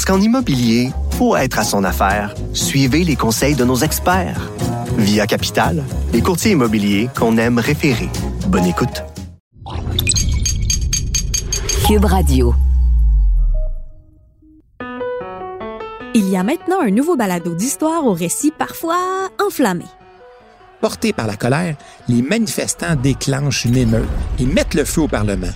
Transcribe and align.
Parce 0.00 0.16
qu'en 0.16 0.24
immobilier, 0.24 0.92
pour 1.18 1.36
être 1.36 1.58
à 1.58 1.62
son 1.62 1.84
affaire, 1.84 2.34
suivez 2.54 3.04
les 3.04 3.16
conseils 3.16 3.54
de 3.54 3.66
nos 3.66 3.76
experts. 3.76 4.50
Via 4.96 5.26
Capital, 5.26 5.84
les 6.14 6.22
courtiers 6.22 6.52
immobiliers 6.52 7.10
qu'on 7.14 7.36
aime 7.36 7.58
référer. 7.58 8.08
Bonne 8.48 8.64
écoute. 8.64 9.04
Cube 11.86 12.06
Radio. 12.06 12.54
Il 16.14 16.30
y 16.30 16.36
a 16.38 16.44
maintenant 16.44 16.80
un 16.80 16.90
nouveau 16.90 17.16
balado 17.16 17.54
d'histoire 17.54 18.06
au 18.06 18.14
récit 18.14 18.54
parfois 18.58 19.28
enflammé. 19.38 19.84
Portés 20.80 21.12
par 21.12 21.26
la 21.26 21.36
colère, 21.36 21.76
les 22.08 22.22
manifestants 22.22 22.96
déclenchent 22.96 23.66
une 23.66 23.76
émeute 23.76 24.08
et 24.38 24.46
mettent 24.46 24.72
le 24.72 24.86
feu 24.86 25.02
au 25.02 25.08
Parlement. 25.08 25.52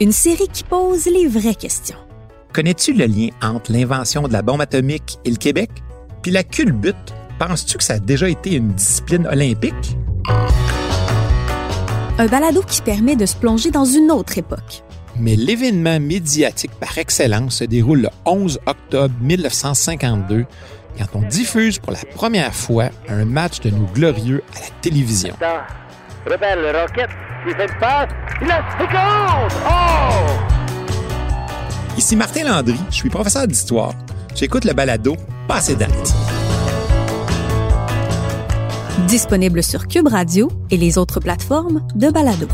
Une 0.00 0.12
série 0.12 0.48
qui 0.50 0.64
pose 0.64 1.04
les 1.04 1.28
vraies 1.28 1.54
questions. 1.54 1.98
Connais-tu 2.52 2.94
le 2.94 3.04
lien 3.06 3.28
entre 3.42 3.72
l'invention 3.72 4.26
de 4.26 4.32
la 4.32 4.42
bombe 4.42 4.60
atomique 4.60 5.18
et 5.24 5.30
le 5.30 5.36
Québec? 5.36 5.70
Puis 6.22 6.32
la 6.32 6.42
culbute, 6.42 6.96
penses-tu 7.38 7.76
que 7.76 7.84
ça 7.84 7.94
a 7.94 7.98
déjà 7.98 8.28
été 8.28 8.54
une 8.54 8.72
discipline 8.72 9.26
olympique? 9.26 9.96
Un 12.18 12.26
balado 12.26 12.62
qui 12.62 12.82
permet 12.82 13.16
de 13.16 13.26
se 13.26 13.36
plonger 13.36 13.70
dans 13.70 13.84
une 13.84 14.10
autre 14.10 14.38
époque. 14.38 14.82
Mais 15.16 15.36
l'événement 15.36 16.00
médiatique 16.00 16.72
par 16.80 16.96
excellence 16.96 17.56
se 17.56 17.64
déroule 17.64 18.02
le 18.02 18.08
11 18.24 18.60
octobre 18.66 19.14
1952 19.20 20.46
quand 20.98 21.06
on 21.14 21.22
diffuse 21.28 21.78
pour 21.78 21.92
la 21.92 22.00
première 22.14 22.54
fois 22.54 22.86
un 23.08 23.24
match 23.24 23.60
de 23.60 23.70
nos 23.70 23.86
glorieux 23.86 24.42
à 24.56 24.60
la 24.60 24.66
télévision. 24.80 25.34
Rebelle 26.26 26.76
Rocket 26.76 27.08
qui 27.46 27.54
fait 27.54 27.66
une 27.66 27.78
passe. 27.78 28.08
Il 28.42 28.50
a 28.50 29.48
Oh! 29.70 30.47
Ici 31.98 32.14
Martin 32.14 32.44
Landry, 32.44 32.76
je 32.90 32.94
suis 32.94 33.10
professeur 33.10 33.48
d'histoire. 33.48 33.92
J'écoute 34.36 34.64
le 34.64 34.72
balado 34.72 35.16
Passé 35.48 35.74
date. 35.74 36.14
Disponible 39.08 39.64
sur 39.64 39.88
Cube 39.88 40.06
Radio 40.06 40.48
et 40.70 40.76
les 40.76 40.96
autres 40.96 41.18
plateformes 41.18 41.84
de 41.96 42.08
balado. 42.08 42.46